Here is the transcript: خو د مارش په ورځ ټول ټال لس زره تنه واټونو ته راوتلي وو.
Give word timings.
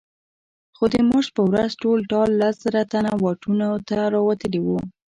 خو 0.75 0.83
د 0.93 0.95
مارش 1.09 1.27
په 1.35 1.41
ورځ 1.49 1.71
ټول 1.83 1.99
ټال 2.11 2.29
لس 2.41 2.55
زره 2.65 2.81
تنه 2.91 3.11
واټونو 3.23 3.67
ته 3.87 3.95
راوتلي 4.15 4.59
وو. 4.63 4.79